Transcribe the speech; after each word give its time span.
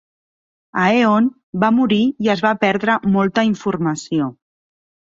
Aeon 0.83 1.27
va 1.65 1.71
morir 1.81 2.01
i 2.27 2.33
es 2.37 2.43
va 2.49 2.55
perdre 2.67 2.99
molta 3.19 3.47
informació. 3.53 4.35